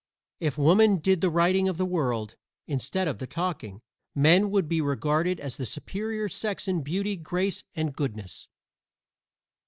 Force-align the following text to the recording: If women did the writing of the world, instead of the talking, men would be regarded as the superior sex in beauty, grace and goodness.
If 0.39 0.57
women 0.57 0.97
did 0.97 1.21
the 1.21 1.29
writing 1.29 1.69
of 1.69 1.77
the 1.77 1.85
world, 1.85 2.35
instead 2.65 3.07
of 3.07 3.19
the 3.19 3.27
talking, 3.27 3.83
men 4.15 4.49
would 4.49 4.67
be 4.67 4.81
regarded 4.81 5.39
as 5.39 5.57
the 5.57 5.65
superior 5.67 6.27
sex 6.27 6.67
in 6.67 6.81
beauty, 6.81 7.15
grace 7.17 7.63
and 7.75 7.93
goodness. 7.95 8.47